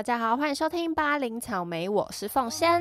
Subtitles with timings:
[0.00, 2.80] 大家好，欢迎收听八零草莓，我是凤仙。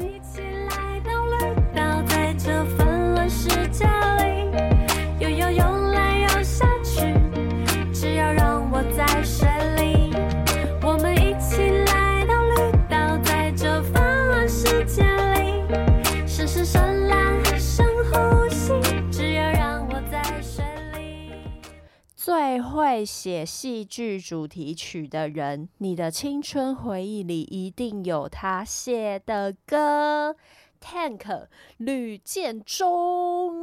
[22.90, 30.36] 会写戏剧主题曲的人，你的青春回忆里一定有他写的歌。
[30.82, 33.62] Tank 吕建中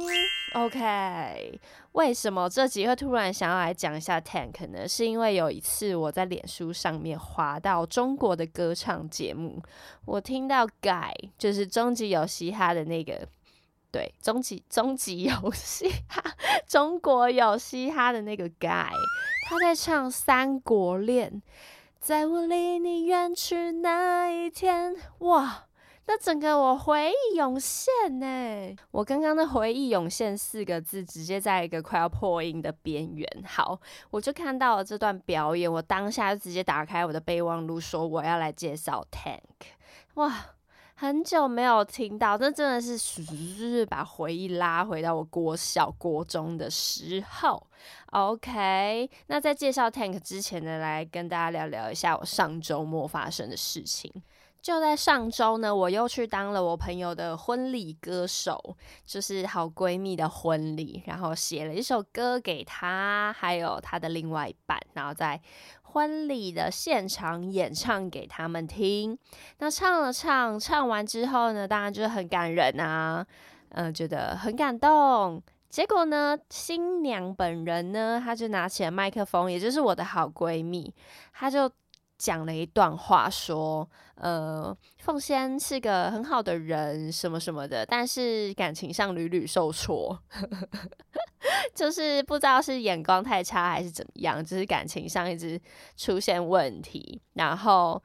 [0.53, 1.59] ，OK，
[1.91, 4.87] 为什么这集会突然想要来讲一下 Tank 呢？
[4.87, 9.61] 是因为有一次我在脸书上面滑到中国的歌唱节目，
[10.05, 13.27] 我听到改就是终极有嘻哈的那个，
[13.91, 16.23] 对，终极终极有嘻哈，
[16.69, 18.91] 中国有嘻哈的那个 guy，
[19.49, 21.31] 他在唱《三国恋》，
[22.01, 25.63] 在我离你远去那一天，哇！
[26.05, 33.25] 那整个我回忆涌现呢，我刚刚的回忆涌现四个字，直接在一个快要破音的边缘。
[33.45, 39.39] 好，我就看到了这段表演，我当下就直接打开我的备忘录，说我要来介绍 Tank。
[40.15, 40.56] 哇！
[40.99, 47.67] 很久没有听到，这真的是是把回忆拉回到我国小、国中的时候。
[48.07, 54.11] OK，那在介绍 Tank 之前呢，来跟大家聊聊一下我上周末发生的事情。
[54.59, 65.39] 就在上周呢，我又去当了我朋友的婚礼歌手，就是好闺蜜的婚礼，然后写了一首歌给她，还有她的另外一半，然后在
[65.97, 69.17] 婚礼的现场演唱给他们听。
[69.57, 73.25] 那唱了唱，唱完之后呢，当然就是很感人啊，
[73.69, 75.41] 嗯，觉得很感动。
[75.69, 80.93] 结果呢，新娘本人呢，她就拿起了麦克风，也就是我的好闺蜜，
[81.33, 81.67] 她就。
[82.17, 90.17] 讲了一段话，说：“呃，凤仙是个很好的人，什么什么的，但是感情上屡屡受挫，
[91.75, 95.61] 就是不知道是眼光太差还是怎么样，就是感情上一直
[95.95, 98.01] 出现问题，然后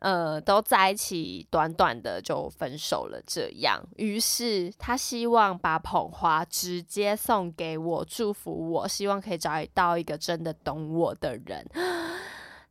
[0.00, 3.18] 呃，都在一起短短的就分手了。
[3.26, 11.66] 这样，于是他希望把捧花直接送给我，祝福我，希望可以找到一个真的懂我的人。”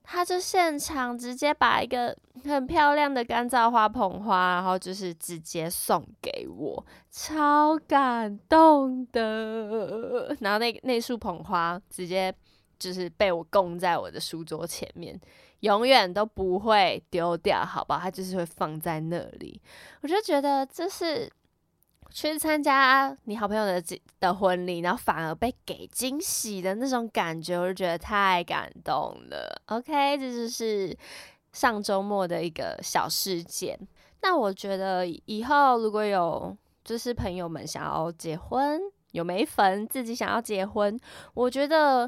[0.04, 10.36] 他就现场直接把一个很漂亮的干燥花捧花，然后就是直接送给我，超感动的。
[10.42, 12.34] 然后那那束捧花直接
[12.78, 15.20] 就是被我供在我的书桌前面，
[15.62, 18.00] 永远都不会丢掉，好吧？
[18.04, 19.62] 它就是会放在那里。
[20.02, 21.32] 我就觉得这是。
[22.14, 23.84] 去参加你好朋友的
[24.20, 29.60] 的婚礼，然后反而被给惊喜的那种感觉，我就觉得太感动了。
[29.66, 30.96] OK，这就是
[31.54, 33.76] 上周末的一个小事件。
[34.22, 38.80] 那我觉得以后如果有就是朋友们想要结婚，
[39.14, 40.98] 有没粉自己想要结婚，
[41.34, 42.08] 我觉得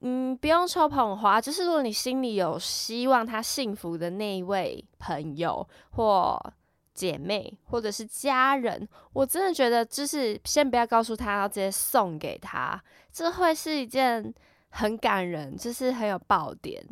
[0.00, 6.52] 嗯不用抽捧花，就是如果你心里有希望他幸福的那一位朋友或。
[7.00, 12.78] 姐妹或者是家人，我真的觉得就是先不要告诉他，要直接送给他，
[13.10, 14.34] 这会是一件
[14.68, 16.84] 很感人，就是很有爆点，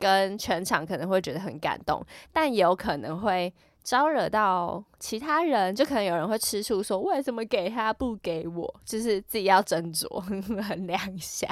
[0.00, 10.08] 跟全场可能会觉得很感动，但也有可能会招惹到其他人，就可能有人会吃醋，说为什么给他不给我，就是自己要斟酌
[10.60, 11.46] 衡量一下。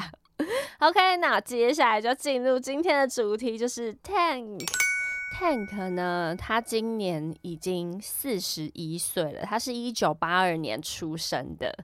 [0.81, 4.84] OK，那接下来就进入今天的主题，就是 Tank。
[5.37, 9.43] Tank 呢，他今年已经四十一岁了。
[9.43, 11.77] 他是一九八二年出生的，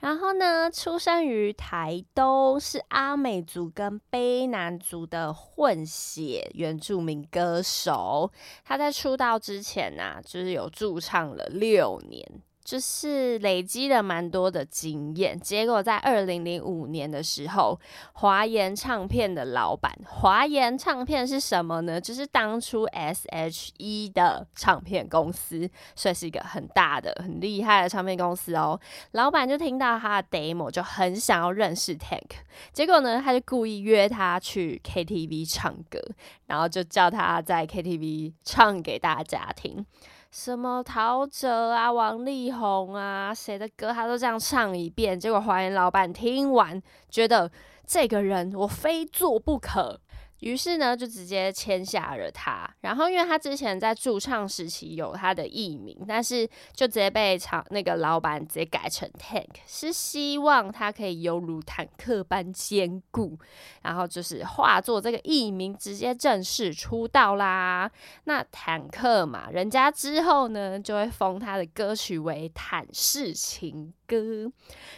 [0.00, 8.32] 然后呢，出生于台东，是阿美族跟卑南族的混血原住民歌手。
[8.64, 12.26] 他在出道之前呢，就是有驻唱了六年。
[12.66, 17.78] 就是累积了蛮多的经验，结果在二零零五年的时候，
[18.14, 22.00] 华研唱片的老板，华研唱片是什么呢？
[22.00, 28.80] 就是当初 S H E 的唱片公司，算是一个很大的、很厉害的唱片公司哦。
[29.12, 32.30] 老板就听到他的 demo，就很想要认识 Tank，
[32.72, 36.00] 结果呢，他就故意约他去 K T V 唱歌，
[36.46, 39.86] 然后就叫他在 K T V 唱给大家听。
[40.30, 45.18] 什么陶喆啊、王力宏啊，谁的歌他都这样唱一遍。
[45.18, 47.50] 结果华研老板听完，觉得
[47.86, 50.00] 这个人我非做不可，
[50.40, 52.68] 于是呢，就直接签下了他。
[52.80, 63.38] 然后，因为他之前在驻唱时期有他的艺名，但是就直接被厂那个老板直接改成 Tank，是希望他可以犹如坦克般坚固。
[63.82, 67.90] 然后就是化作这个艺名，直接正式出道啦。
[68.24, 74.52] 那坦克嘛，人家之后呢就会封他的歌曲为坦式情歌。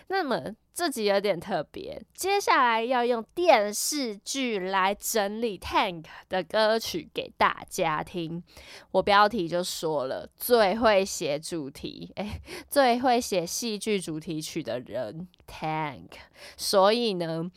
[0.09, 0.57] 那么。
[0.79, 8.41] 这集有点特别，接下来要用电视剧来整理 Tank 的歌曲给大家听。
[8.93, 12.41] 我标题就说了，最会写主题，哎，
[12.71, 16.11] 最会写戏剧主题曲的人 Tank。
[16.57, 17.51] 所以呢，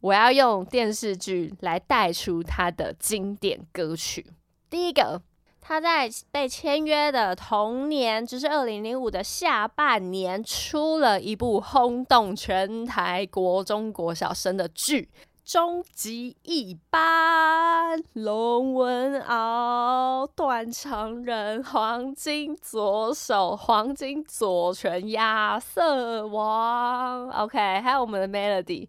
[0.00, 4.24] 我要用电视剧来带出他的经典歌曲。
[4.70, 5.20] 第一个。
[5.64, 15.08] 他在被签约的同年，就是二零零五的下半年，出了一部轰动全台国中国小生的剧。
[15.44, 27.28] 终极一班，龙文敖，断肠人，黄金左手，黄金左拳，亚瑟王。
[27.30, 28.88] OK，还有我们的 Melody。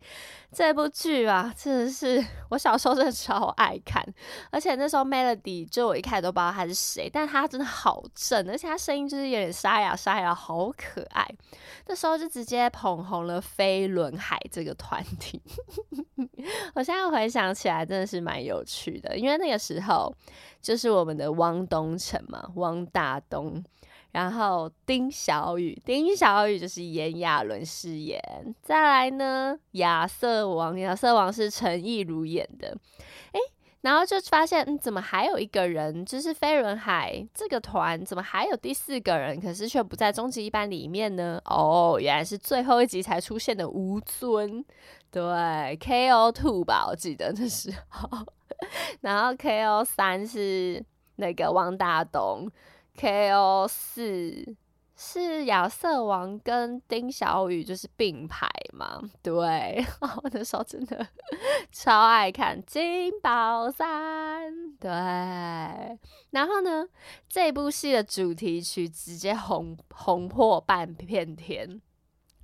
[0.53, 4.03] 这部剧啊，真的是我小时候真的超爱看，
[4.51, 11.27] 而且那时候 Melody 就我一开始都不知道他是谁，但他真的好正，而且他声音就是有点沙哑沙哑，好可爱。
[11.87, 15.41] 那时候就直接捧红了飞轮海这个团体。
[16.75, 20.13] 我现在回想起来，真的是蛮有趣的，因为那个时候
[20.61, 23.63] 就是我们的汪东城嘛，汪大东。
[24.13, 28.21] 然后丁小雨，丁小雨就是炎亚纶饰演。
[28.61, 32.69] 再来呢，亚瑟王，亚瑟王是陈意如演的。
[33.31, 33.39] 诶，
[33.81, 41.41] 然后就发现，嗯，怎么还有一个人，就是飞轮海这个团，怎么还有第四个人，可是却不在终极一班里面呢？
[41.45, 44.63] 哦，原来是最后一集才出现的吴尊，
[45.09, 45.21] 对
[45.81, 48.09] ，KO Two 吧，我记得那时候。
[49.01, 50.85] 然后 KO 三是
[51.15, 52.47] 那个汪大东。
[52.95, 53.67] K.O.
[53.67, 54.55] 四
[54.95, 59.01] 是亚瑟王跟丁小雨就是并排嘛？
[59.23, 61.05] 对，我 那时候真的
[61.71, 64.53] 超爱看金宝山。
[64.79, 64.89] 对，
[66.29, 66.87] 然后呢，
[67.27, 71.81] 这部戏的主题曲直接红红破半片天。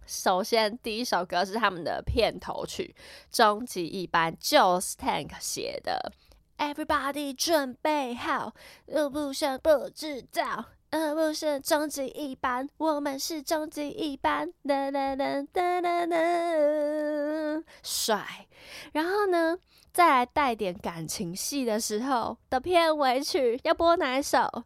[0.07, 2.95] 首先，第一首歌是他们的片头曲，
[3.37, 6.11] 《终极一班》就是 Tank 写的。
[6.59, 8.53] Everybody 准备好，
[8.87, 18.47] 又不想不知道，呃，不是终极一班，我们是终极一班，哒哒哒哒哒哒，帅。
[18.91, 19.57] 然后呢，
[19.93, 24.65] 再来带点感情戏的时候的片尾曲，要播哪一首？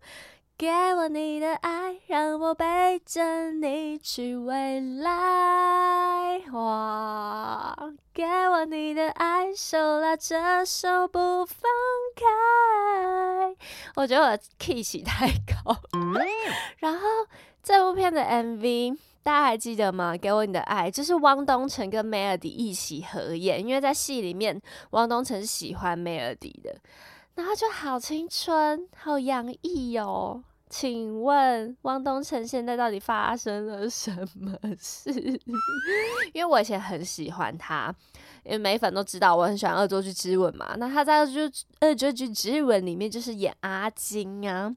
[0.55, 6.39] 给我你的爱，让我背着你去未来。
[6.51, 7.75] 哇！
[8.13, 11.59] 给我你的爱，手拉着手不放
[12.15, 13.55] 开。
[13.95, 15.75] 我觉得我 key 起太高。
[16.77, 17.07] 然后
[17.63, 20.15] 这部片的 MV 大家还记得吗？
[20.15, 24.61] 给我你的爱，就是汪东城跟 Melody 一起合演，因为在戏里面
[24.91, 26.75] 汪东城是喜欢 Melody 的。
[27.35, 30.43] 然后就好青春，好洋溢哦！
[30.69, 35.11] 请问汪东城现在到底发生了什么事？
[36.33, 37.93] 因为我以前很喜欢他，
[38.43, 40.75] 因为美粉都知道我很喜欢《恶作剧之吻》嘛。
[40.77, 41.41] 那他在《就
[41.81, 44.75] 恶作剧之吻》里面就是演阿金啊，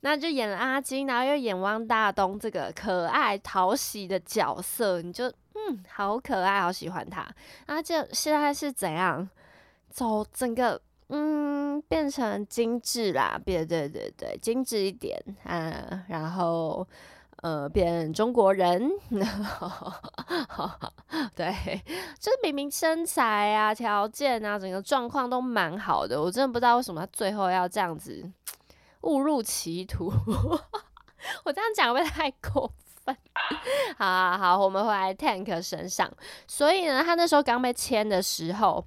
[0.00, 7.26] 那就演阿金，然后又演汪大东这个可爱讨喜的角色，你就嗯，好可爱，好喜欢他。
[7.66, 9.28] 那就现在是怎样
[9.90, 10.80] 走整个？
[11.08, 11.43] 嗯，
[11.82, 16.86] 变成精致啦，变对对对，精致一点啊，然后
[17.42, 18.90] 呃，变中国人，
[21.36, 21.82] 对，
[22.18, 28.30] 就是明明身材啊、条件啊、整个状况都蛮好的，我真的不知道为什么他最后要这样子
[29.02, 30.12] 误入歧途。
[31.44, 32.70] 我这样讲会不会太过
[33.04, 33.16] 分？
[33.98, 36.10] 好好好，我们回来 Tank 身上，
[36.46, 38.86] 所以呢，他那时候刚被签的时候。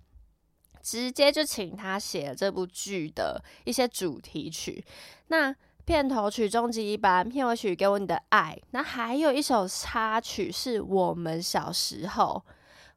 [0.87, 4.81] 直接就请他写了这部剧的一些主题曲，
[5.27, 5.53] 那
[5.83, 12.41] 片头曲《终极一班》，片尾曲《给我你的爱》，那还有一首插曲是我们小时候，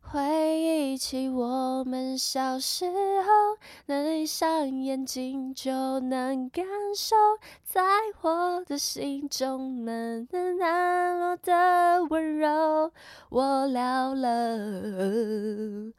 [0.02, 0.20] 回
[0.56, 2.86] 忆起我们小时
[3.22, 6.64] 候，能闭上眼睛就能感
[6.96, 7.16] 受，
[7.64, 7.82] 在
[8.20, 10.28] 我的心中能
[10.60, 12.92] 难落的温柔，
[13.30, 15.92] 我了了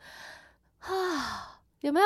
[0.80, 1.58] 啊。
[1.82, 2.06] 有没有？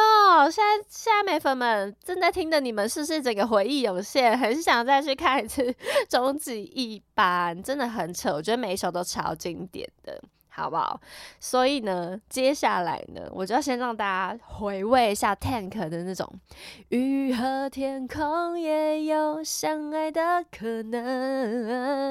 [0.50, 5.62] 现在现在美粉们正在听的你们，是不是整个回忆涌现，很想再去看一次
[6.10, 7.58] 《终极一班》？
[7.62, 10.22] 真的很扯，我觉得每一首都超经典的。
[10.56, 11.02] 好不好？
[11.40, 16.34] 所以呢，接下来呢，我就要先让大家回味一下 Tank 的那种
[16.90, 22.08] “雨和天空也有相爱的可能”。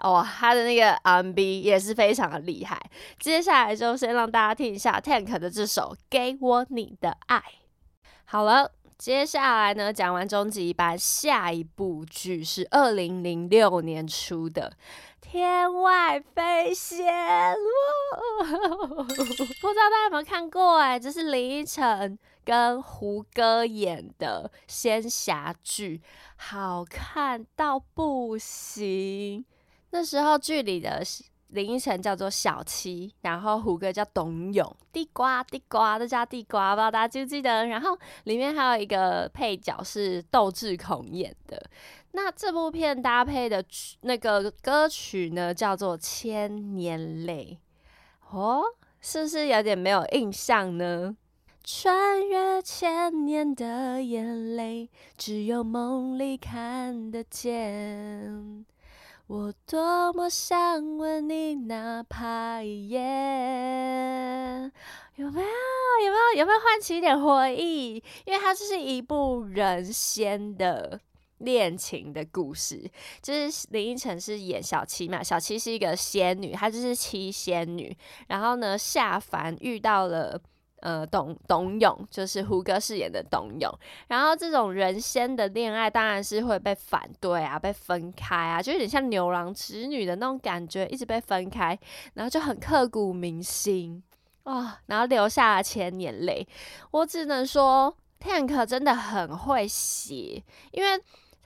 [0.00, 2.80] 哦，他的那个 R&B 也是非常的厉害。
[3.18, 7.38] 接下来就先让大家听一下 Tank 的这首《给我你的爱》。
[8.24, 8.72] 好了。
[8.98, 14.72] 接下来呢，讲完终极一班，下一部剧是二零零六年出的
[15.30, 17.06] 《天外飞仙》，
[19.04, 20.78] 不知道大家有没有看过？
[20.78, 26.00] 哎，这是林依晨跟胡歌演的仙侠剧，
[26.36, 29.44] 好看到不行。
[29.90, 31.02] 那时候剧里的。
[31.48, 37.64] 林依晨叫做小七，然后胡歌叫董永，地瓜地瓜都叫地瓜，不知道大家记不记得？
[37.64, 41.58] 然后里面还有一个配角是窦智孔演的。
[42.20, 47.60] 那这部片搭配的曲那个歌曲呢，叫做《千年泪》
[48.36, 48.60] 哦，
[49.00, 51.16] 是不是有点没有印象呢？
[51.62, 58.66] 穿越千年的眼泪，只有梦里看得见。
[59.28, 62.98] 我多么想吻你，哪怕一夜。
[65.14, 65.46] 有没有？
[66.04, 66.40] 有没有？
[66.40, 68.02] 有没有唤起一点回忆？
[68.24, 71.00] 因为它就是一部人仙的
[71.38, 72.90] 恋情的故事，
[73.22, 77.96] 就是林依晨是演小七嘛，小七是一个仙女，她就是七仙女，
[78.28, 80.40] 然后呢下凡遇到了。
[80.80, 83.68] 呃，董董永就是胡歌饰演的董永，
[84.06, 91.76] 然后这种人仙的恋爱当然是会被反对啊，被分开啊，就有点像牛郎织女的那种感觉，一直被分开，
[92.14, 94.00] 然后就很刻骨铭心
[94.44, 96.46] 啊，然后流下了千年泪。
[96.92, 100.40] 我只能说，Tank 真的很会写，
[100.70, 100.90] 因为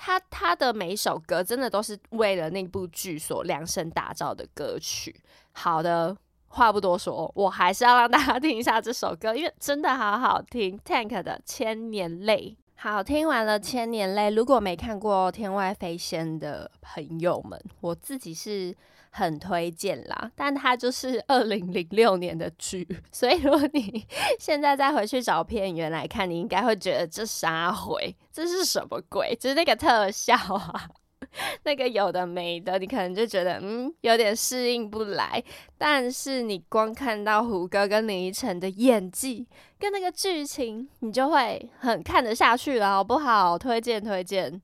[0.04, 5.14] 他他的每一首歌真的都是为了那部剧所量身打造的歌曲。
[5.52, 6.16] 好的。
[6.54, 10.78] 话不多说，我还是要让大家听一下这首歌，因为真的好好听。
[10.80, 14.22] Tank 的《千年泪》，好听完了《千年泪》。
[14.34, 18.74] 如果没看过《天外飞仙》的朋友们，我自己是
[19.10, 20.28] 很推荐啦。
[20.34, 24.04] 但它就是 二零零六年的剧，所以如果你
[24.40, 28.16] 现在再回去找片源来看，你应该会觉得这啥回？
[28.32, 29.32] 这是什么鬼？
[29.38, 30.88] 就是那个特效啊。
[31.64, 35.42] 那个有的没的，你可能就觉得嗯有点适应不来，
[35.78, 39.46] 但是你光看到胡歌跟林依晨的演技
[39.78, 43.58] 跟那个剧情，你就会很看得下去了，好不好？
[43.58, 44.60] 推荐推荐。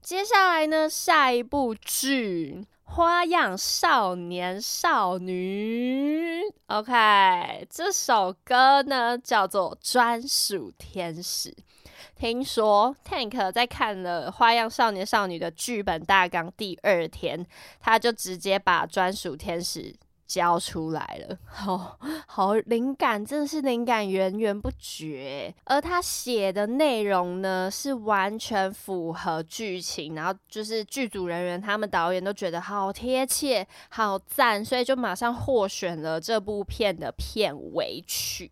[0.00, 11.50] 接下来呢，下一部剧《花样少年少女》，OK，这首歌呢叫做《专属天使》。
[12.18, 17.46] 听说 Tank 在看了《花样少年少女》的剧本大纲第二天，
[17.78, 19.94] 他就直接把专属天使。
[20.26, 25.54] 交出来了， 好好灵感，真的是灵感源源不绝。
[25.64, 38.50] 而他写的内容呢，是完全符合剧情，然后就是剧组人员、他们导演都觉得好贴切、好赞，所以就马上获选了这部片的片尾曲。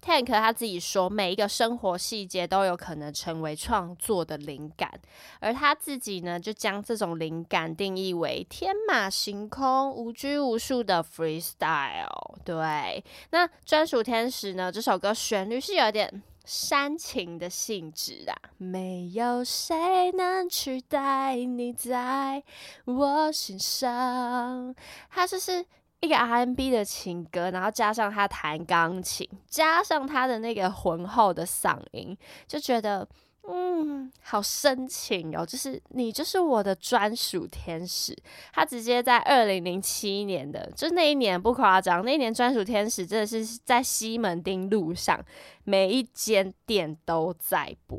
[0.00, 4.92] Tank 他自己说，每一个生活细节都有可能成为创作的灵感，
[5.40, 11.04] 而他自己呢，就将这种灵感定义为天马行空、无拘无束的。
[11.16, 14.70] Freestyle，对，那专属天使呢？
[14.70, 22.42] 这首歌旋律是有点煽情的性质的，没有谁能取代你在
[22.84, 24.74] 我心上。
[25.08, 25.64] 它就是
[26.00, 32.14] 一个 R&B 的情歌，然后加上他弹钢琴，加上他的那个浑厚的嗓音，
[32.46, 33.08] 就觉得。
[33.48, 38.16] 嗯，好深情哦，就是你就是我的专属天使。
[38.52, 45.24] 他直接在二零零七年的，就那一年不夸张，那一年专属天使真的是在西门町路上
[45.64, 47.98] 每一间店都在播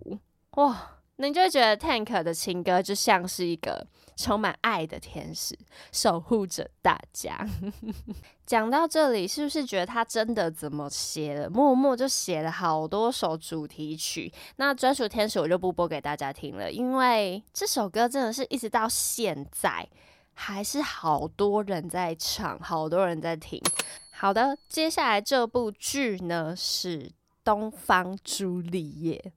[0.56, 0.97] 哇。
[1.18, 5.58] 你就会觉得 Tank 的情歌就像是一个充满爱的天使，
[5.92, 7.48] 守护着大家。
[8.46, 11.50] 讲到这里，是不是觉得他真的怎么写了？
[11.50, 14.32] 默默就写了好多首主题曲。
[14.56, 19.88] 那专属天使我就不播给大家听了，因为这首歌真的是一直到现在
[20.34, 23.62] 还是好多人在唱，好多人在听。
[24.12, 27.00] 好的，接下来这部剧呢是
[27.44, 29.22] 《东方朱丽叶》。《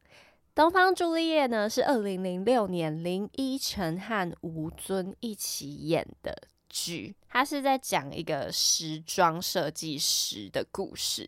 [0.60, 6.36] 东方朱丽叶》呢是二零零六年林依晨和吴尊一起演的
[6.68, 11.26] 剧，它是在讲一个时装设计师的故事。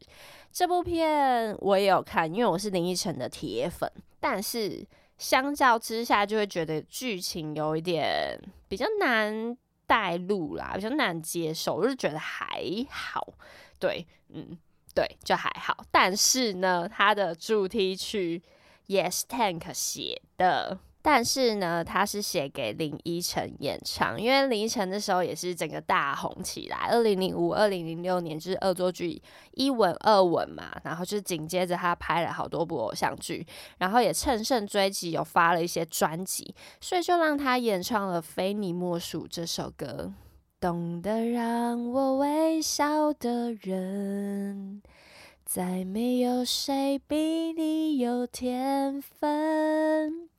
[0.52, 4.86] 这部片我也有看，因为我是林依晨的铁粉，但是
[5.16, 9.56] 相较之下就会觉得剧情有一点比较难。
[9.86, 13.34] 带路啦，比较难接受，我就觉得还好。
[13.78, 14.58] 对，嗯，
[14.94, 15.84] 对，就还好。
[15.90, 18.42] 但是呢，它的主题曲
[18.92, 20.78] Yes Tank 写的。
[21.04, 26.76] 但是呢，他是写给林依晨演唱，因为林依晨那时候也是整个大红起来。
[26.92, 29.20] 二零零五、二零零六年就是恶作剧
[29.54, 33.44] 一吻、二吻嘛，然后就紧接着他拍了好多部偶像剧，
[33.78, 40.12] 然后也乘胜追击，有发了一些专辑，所以就让他演唱了《非你莫属》这首歌。
[40.61, 44.80] 懂得让我微笑的人，
[45.54, 50.30] 再没有谁比你有天分。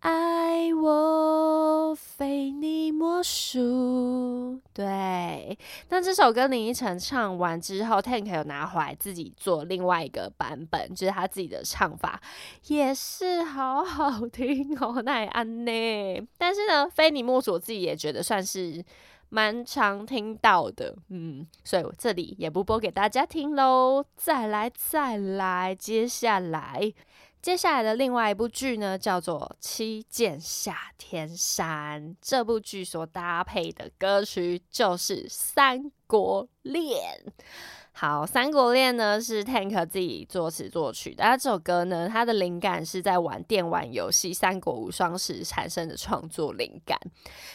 [0.00, 4.60] 爱我非你莫属。
[4.74, 5.56] 对，
[5.90, 12.20] 那这首歌林依晨唱完之后，Tank 有拿回来自己做另外一个版本，就是他自己的唱法，
[12.66, 16.28] 也是好好听哦，那也安呢。
[16.36, 18.84] 但是呢，非你莫属，我自己也觉得算是
[19.30, 24.04] 蛮常听到的，嗯，所以我这里也不播给大家听喽。
[24.16, 26.92] 再来，再来，接下来。
[27.40, 32.10] 接下来的另外一部剧呢，叫做《七剑下天山》。
[32.20, 36.98] 这部剧所搭配的歌曲就是《三国恋》。
[38.00, 41.22] 好，《三国恋》呢是 Tank 自己作词作曲的。
[41.22, 46.98] 他这首歌呢，它的灵感是在玩电玩游戏《三国无双》时产生的创作灵感。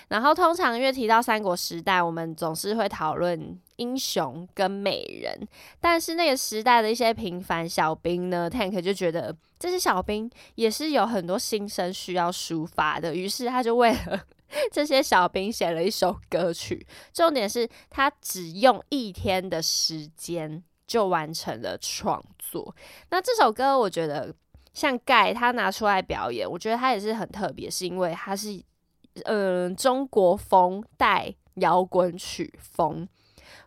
[0.10, 5.48] 然后，通常因为提到三国时代，我们总是会讨论英雄跟美人，
[5.82, 14.22] 但是那个时代的一些平凡小兵呢，Tank 就觉得这些小兵也是有很多心声需要抒发的，于是他就为了。
[14.72, 22.76] 这些小兵写了一首歌曲，重点是他只用一天的时间就完成了创作。
[23.10, 24.34] 那这首歌，我觉得
[24.74, 28.62] 像盖他拿出来表演，我觉得他也是很特别，是因为他是
[29.24, 33.08] 嗯中国风带摇滚曲风，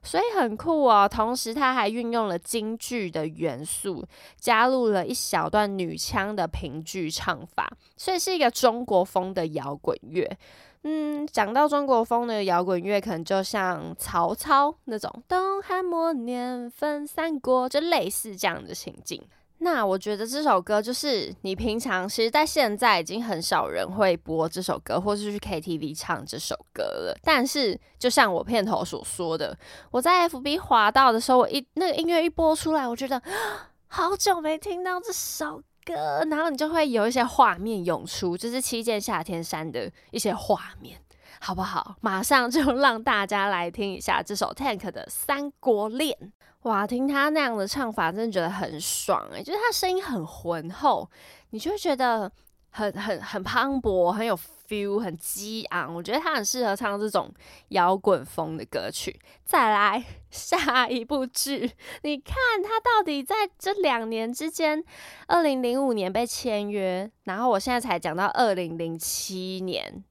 [0.02, 1.09] 所以很酷哦。
[1.09, 4.07] 同时，他还运用了京剧的元素，
[4.38, 10.37] 加入了一小段女腔的评剧唱法，所以是一个中国风的摇滚乐。
[10.85, 19.23] 嗯，讲到中国风的摇滚乐，可能就像曹操那种东汉末年分三国，就类似这样的情景。
[19.61, 27.18] 那我觉得这首歌就是你平常其实，在现在已经很少人会播这首歌，或是去 KTV 唱这首歌了。
[27.24, 29.59] 但是，就像我片头所说的，
[29.90, 33.20] 我在 FB 滑到的时候，我一那个音乐一播出来，我觉得
[33.88, 35.61] 好久没听到这首。
[35.94, 40.98] 歌，然后你就会有一些画面涌出，就是七剑下天山的一些画面，
[41.40, 41.96] 好不好？
[42.01, 46.16] 马上就让大家来听一下这首 Tank 的《三国恋》。
[46.62, 51.09] 哇，听他那样的唱法，真的觉得很爽诶，就是他声音很浑厚，
[51.51, 52.31] 你就会觉得
[52.70, 54.38] 很很很磅礴，很有。
[54.68, 57.33] Feel 很激昂，我觉得他很适合唱这种
[57.68, 59.18] 摇滚风的歌曲。
[59.44, 64.85] 再来下一部剧，你看他到底在这两年之间，
[65.26, 70.04] 二零零五年被签约，然后我现在才讲到二零零七年，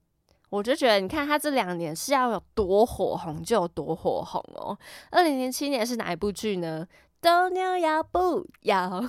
[0.49, 4.77] 我就觉得你看他这两年是要有多火红就有多火红哦。
[5.11, 6.87] 二零零七年是哪一部剧呢？
[7.21, 9.03] 斗牛要不要？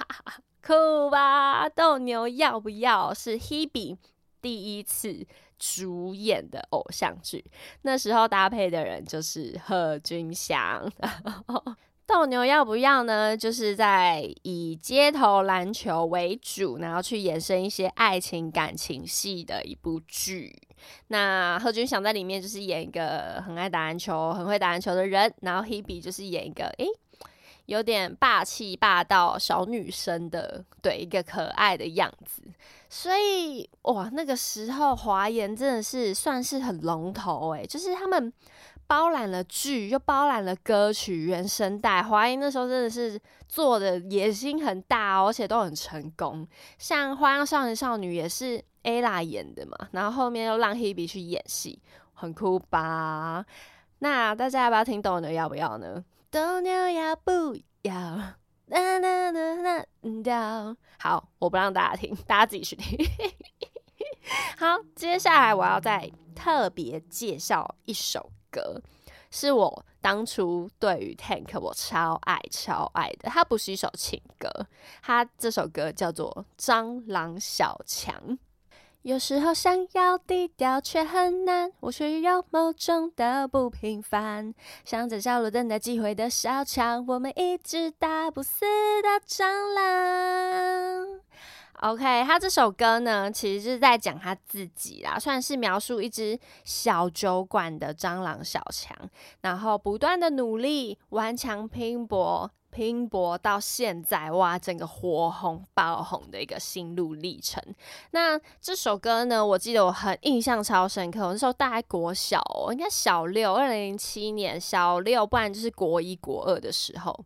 [0.62, 1.68] 酷吧？
[1.68, 3.14] 斗牛要不要？
[3.14, 3.96] 是 Hebe。
[4.40, 5.26] 第一次
[5.58, 7.44] 主演的偶像剧，
[7.82, 10.90] 那时候搭配的人就是贺军翔。
[12.06, 13.36] 斗牛要不要呢？
[13.36, 20.52] 就是在以街头篮球为主，然后去延伸一些爱情感情戏的一部剧。
[21.06, 26.86] 那贺军翔在里面就是演一个很爱打篮球、很会打篮球的人，然后 Hebe 就是演一个诶。
[27.70, 32.42] 有点霸气霸道小女生的，对一个可爱的样子，
[32.88, 38.32] 所以哇，那个时候华研真的是算是很龙头诶，就是他们
[38.88, 46.44] 包揽了剧，又包揽了歌曲原声带，华研那时候真的是做的野心很大，而且都很成功。
[46.76, 51.80] 像《花样少年少女》也是 ella 演的嘛，然后后面又让 Hebe 去演戏，
[52.14, 53.46] 很酷吧？
[54.00, 55.30] 那大家要不要听斗牛？
[55.30, 56.04] 要不要呢？
[56.30, 57.92] 斗牛要不要？
[57.92, 58.36] 啦
[59.00, 59.84] 啦啦啦，
[60.22, 60.76] 掉。
[61.00, 63.04] 好，我不让大家听，大家自己去听。
[64.56, 68.80] 好，接下来我要再特别介绍一首歌，
[69.32, 73.28] 是我当初对于 Tank 我超爱超爱的。
[73.28, 74.48] 它不是一首情歌，
[75.02, 78.14] 它这首歌叫做《蟑螂小强》。
[79.02, 84.52] 有时候想要低调却很难，我却有某种的不平凡，
[84.84, 88.60] 像在角落等待机会的小强，我们一只打不死
[89.02, 91.20] 的蟑螂。
[91.80, 98.94] OK，他这首歌呢，其实是在讲他自己啦，算是描述一只小酒馆的蟑螂小强，
[99.40, 107.62] 然后不断的努力、顽强拼搏、拼搏到现在，哇，整个火红爆红的一个心路历程。
[108.12, 117.24] 那这首歌呢，我记得我很印象超深刻，我那时候大概国小，应该小六，二零零七年小六，不然就是国一、国二的时候，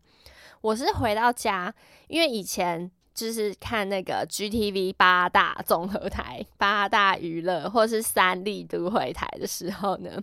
[0.61, 1.75] 我是回到家，
[2.09, 2.91] 因为以前。
[3.15, 10.21] 就是看那个 GTV 八大综合台、八大娱乐或是三立都会台的时候呢，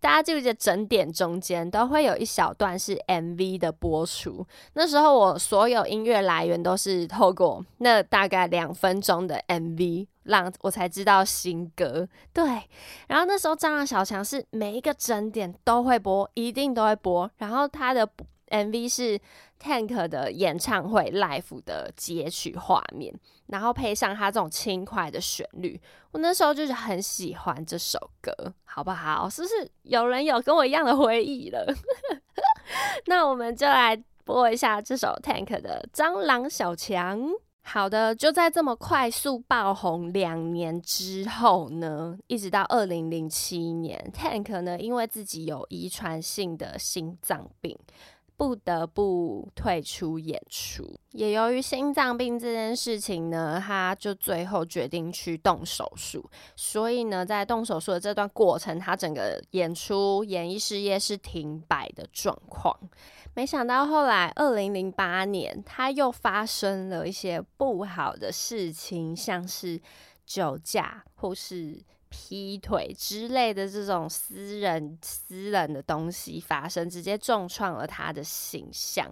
[0.00, 4.44] 大家记不记得整点中间都会有一小段是 MV 的播出。
[4.74, 12.08] 那时候我所有音乐来源都是透过那大概两分钟的 MV，让我才知道新歌。
[12.32, 12.44] 对，
[13.06, 17.30] 然后那时候蟑螂小强是每一个整点都会播，一定都会播。
[17.38, 18.08] 然后他的。
[18.52, 19.18] MV 是
[19.58, 23.12] Tank 的演唱会 Live 的截取画面，
[23.46, 25.80] 然后配上他这种轻快的旋律，
[26.12, 28.32] 我那时候就是很喜欢这首歌，
[28.64, 29.28] 好不好？
[29.30, 31.66] 是不是有人有跟我一样的回忆了？
[33.06, 37.20] 那我们就来播一下这首 Tank 的《蟑螂小强》。
[37.64, 47.78] 好的，就在这么快速爆红两年之后呢，一直到二零零七年，Tank 呢因为自己有遗传性的心脏病。
[48.42, 56.28] 不得不退出演出，也由于心脏病这件事情呢，他就最后决定去动手术。
[56.56, 62.76] 所以呢，在动手术的这段过程，他整个演出、演艺事业是停摆的状况。
[63.34, 69.80] 没想到后来，二零零八年，他又发生了一些不好的事情，像是
[70.26, 71.80] 酒驾或是。
[72.12, 79.10] 劈腿之类的这种私人私人的东西发生，直接重创了他的形象，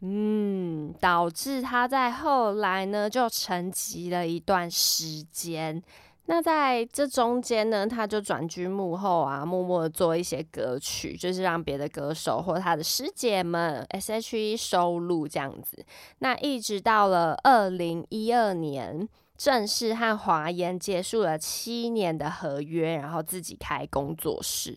[0.00, 5.82] 嗯，导致他在后来呢就沉寂了一段时间。
[6.26, 15.84] 那在这中间呢，他就转居幕后啊，默默的做一些歌曲，就是让别的歌手或他的师姐们 S.H.E 收录这样子。
[16.18, 19.08] 那一直到了二零一二年。
[19.40, 24.76] 正式和华研结束了七年的合约，然后自己开工作室。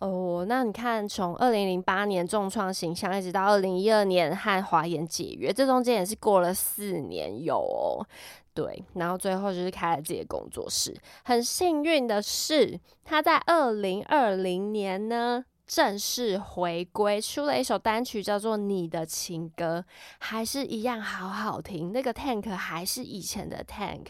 [0.00, 8.04] 哦，那你看，从二零零八年重创形象，一直到二零一二年和华研解约，这中间也是过了四年有哦。
[8.52, 10.92] 对，然后最后就是开了自己的工作室。
[11.22, 15.44] 很幸运的是，他在二零二零年呢。
[15.74, 19.82] 正式回归，出了一首单曲，叫做《你的情歌》，
[20.18, 21.92] 还是一样好好听。
[21.92, 24.08] 那个 Tank 还是以前的 Tank，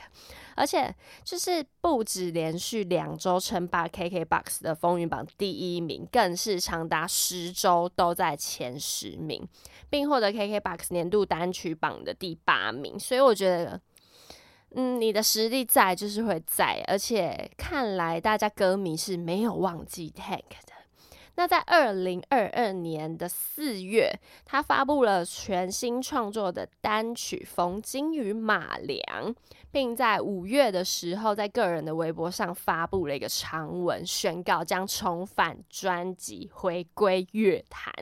[0.56, 9.46] 而且就是不止连续两周称霸 KKBOX 的风云榜第一名，更是长达十周都在前十名，
[9.88, 12.98] 并获得 KKBOX 年度单曲榜的第八名。
[12.98, 13.80] 所以我觉得，
[14.74, 20.71] 嗯，你的实力在就是会在，而且看来大家歌迷是没有忘记 Tank 的。
[21.34, 24.12] 那在二零二二年的四月，
[24.44, 28.98] 他发布了全新创作的单曲《冯金与马良》，
[29.70, 37.92] 并在五月的时候，在个人的微博上发布了一个长文，宣告将重返专辑，回归乐坛。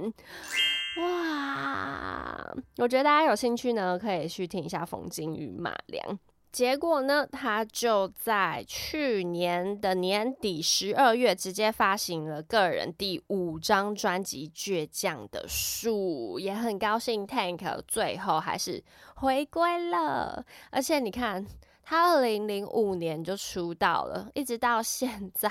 [0.98, 2.52] 哇！
[2.78, 6.04] 我觉得大家有兴趣呢，可以去听一下《冯金与马良》。
[6.52, 18.82] 结果呢，他就在去年的年底十二月，直接发行了个人第五张专辑《倔强的树》，也很高兴 Tank 最后还是
[19.14, 20.44] 回归了。
[20.70, 21.46] 而且你看，
[21.84, 25.48] 他二零零五年就出道了，一直到现在，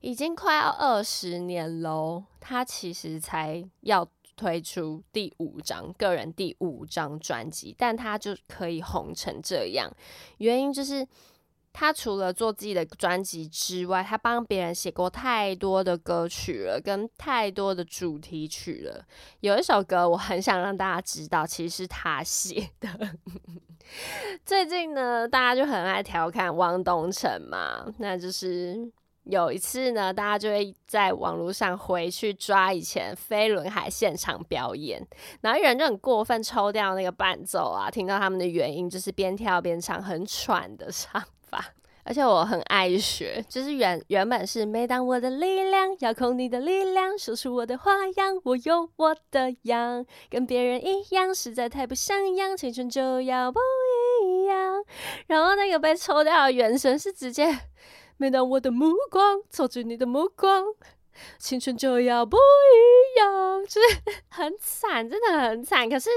[0.00, 2.24] 已经快要二十年喽。
[2.40, 4.08] 他其实才要。
[4.40, 9.92] 推出第五张个人第五张专辑，但他就可以红成这样，
[10.38, 11.06] 原因就是
[11.74, 19.04] 他除了做自己的专辑之外，他帮别人写过太多的歌曲了，跟太多的主题曲了。
[19.40, 22.88] 有一首歌我很想让大家知道，其实是他写的。
[24.46, 28.90] 最近呢，大家就很爱调侃汪东城嘛，那就是。
[29.24, 35.06] 有一次呢，大家就会在网络上回去抓以前飞轮海现场表演，
[35.42, 41.74] 然后有人就很过分抽掉那个伴奏啊，听到他们的原因就是边跳边唱，很喘的唱法。
[42.02, 53.60] 而且我很爱学，就是原原本是每当我的力量遥控你的力量，说出我的花样，我有我的样，跟别人一样实在太不像样，青春就要不
[54.24, 54.82] 一样。
[55.26, 57.46] 然后那个被抽掉的原声是直接。
[58.20, 60.62] 每当我的目光，抽取你的目光，
[61.38, 65.88] 青春就要不一样，就是 很惨，真的很惨。
[65.88, 66.10] 可是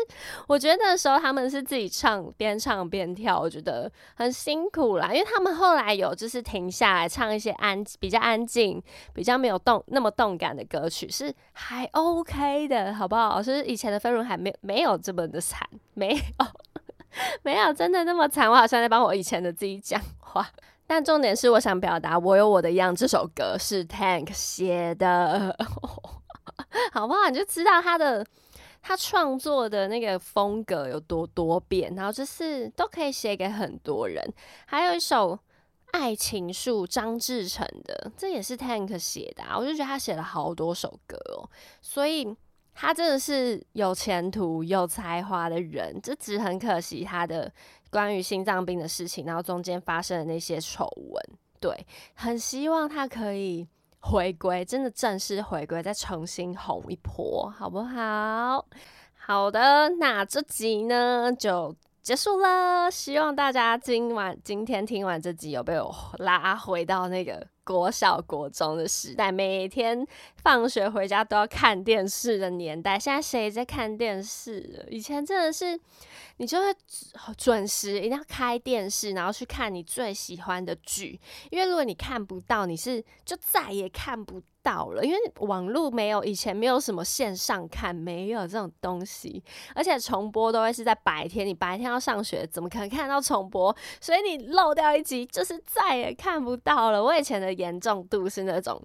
[0.50, 5.14] 我觉得那时候他们是自己唱，边唱边跳，我觉得很辛苦啦。
[5.14, 13.42] 因为他们后来有就是停下来唱一些安比较安静、比较没有动那么动感的歌曲，是还 OK 的，好不好？
[13.42, 16.46] 是以前的飞轮海没没有这么的惨，没有
[17.44, 18.52] 没有真的那么惨。
[18.52, 20.46] 我好像在帮我以前的自己讲话。
[20.96, 22.96] 但重点是，我想表达，我有我的样。
[22.96, 25.58] 这首歌是 Tank 写的，
[26.94, 27.32] 好不好？
[27.32, 28.24] 你就知道他的
[28.80, 34.24] 他创作的那个风格有多多变，然后就是都可以写给很多人。
[34.68, 35.36] 还有一首
[35.94, 39.42] 《爱情树》，张志成的，这也是 Tank 写的。
[39.42, 39.58] 啊。
[39.58, 41.50] 我就觉得他写了好多首歌哦，
[41.82, 42.38] 所以
[42.76, 46.00] 他真的是有前途、有才华的人。
[46.04, 47.52] 这只很可惜他的。
[47.94, 51.24] 关于心脏病的事情，然后中间发生的那些丑闻，
[51.60, 53.68] 对，很希望他可以
[54.00, 58.66] 回归，真的正式回归，再重新红一波，好不好？
[59.16, 61.74] 好的，那这集呢就
[62.04, 73.00] 结束了，希望大家今晚今天听完这集，有被我拉回到那个国小国中的时代，每天放学回家都要看电视的年代。
[73.00, 74.86] 现在谁在看电视？
[74.92, 75.80] 以前真的是。
[76.38, 76.66] 你就会
[77.38, 81.18] 准时一定要开电视，然后去看你最喜欢的剧。
[81.52, 85.06] 因为如果你看不到，你是就再也看不到了。
[85.06, 89.44] 因为网络没有以前没有什么线上看，没有这种东西，
[89.76, 91.46] 而且重播都会是在白天。
[91.46, 93.76] 你白天要上学，怎么可能看到重播？
[94.02, 97.04] 所以你漏掉一集，就是再也看不到了。
[97.04, 98.82] 我以前的严重度是那种。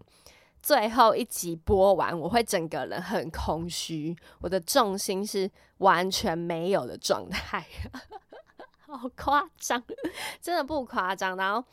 [0.60, 7.64] 最后一集播完，我会整个人很空虚，我的重心是完全没有的状态，
[8.84, 9.80] 好夸张，
[10.42, 11.36] 真的不夸张。
[11.36, 11.64] 然后，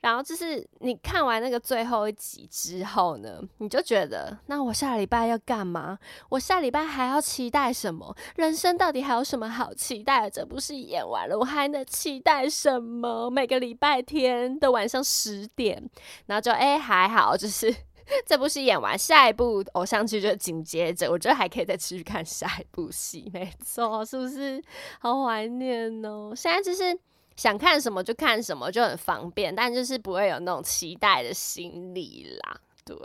[0.00, 5.98] 然后就是你看完那个最后一集之后呢，你就觉得，那我下礼拜要干嘛？
[6.28, 8.16] 我下礼拜还要期待什么？
[8.36, 10.30] 人生到底还有什么好期待的？
[10.30, 13.28] 这部戏演完了，我还能期待什么？
[13.30, 15.88] 每个礼拜天的晚上十点，
[16.26, 17.74] 然后就哎还好，就是。
[18.24, 24.62] 这部戏演完，下一部偶像剧就紧接着，我觉得还可以再继续看下一部戏，没错，是不是？
[25.00, 26.32] 好怀念哦！
[26.32, 26.96] 现在就是
[27.36, 32.56] 想看什么就看什么，就很方便，但就是不会有那种期待的心理啦。
[32.84, 32.96] 对，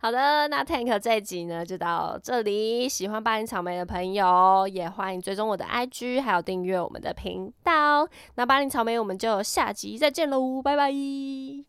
[0.00, 2.88] 好的，那 Tank 这一集呢就到这里。
[2.88, 8.08] 喜欢巴林草莓的朋友，也欢迎追踪我的 IG，还有订阅我们的频道。
[8.34, 11.64] 那巴林草莓，我们就下集再见喽，拜拜。